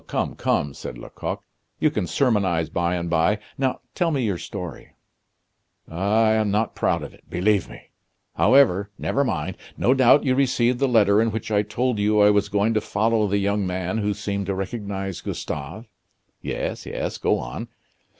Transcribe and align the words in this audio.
"Come, 0.07 0.33
come," 0.33 0.73
said 0.73 0.97
Lecoq, 0.97 1.43
"you 1.79 1.91
can 1.91 2.07
sermonize 2.07 2.69
by 2.71 2.95
and 2.95 3.07
by. 3.07 3.37
Now 3.55 3.81
tell 3.93 4.09
me 4.09 4.23
your 4.23 4.39
story." 4.39 4.95
"Ah! 5.87 6.23
I 6.23 6.31
am 6.33 6.49
not 6.49 6.73
proud 6.73 7.03
of 7.03 7.13
it, 7.13 7.25
believe 7.29 7.69
me. 7.69 7.91
However, 8.35 8.89
never 8.97 9.23
mind. 9.23 9.57
No 9.77 9.93
doubt 9.93 10.23
you 10.23 10.33
received 10.33 10.79
the 10.79 10.87
letter 10.87 11.21
in 11.21 11.29
which 11.29 11.51
I 11.51 11.61
told 11.61 11.99
you 11.99 12.19
I 12.19 12.31
was 12.31 12.49
going 12.49 12.73
to 12.73 12.81
follow 12.81 13.27
the 13.27 13.37
young 13.37 13.67
men 13.67 13.99
who 13.99 14.15
seemed 14.15 14.47
to 14.47 14.55
recognize 14.55 15.21
Gustave?" 15.21 15.85
"Yes, 16.41 16.87
yes 16.87 17.19
go 17.19 17.37
on!" 17.37 17.67